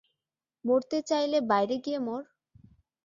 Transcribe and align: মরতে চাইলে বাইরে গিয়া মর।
মরতে 0.65 0.97
চাইলে 1.09 1.37
বাইরে 1.49 1.75
গিয়া 1.85 1.99
মর। 1.99 2.21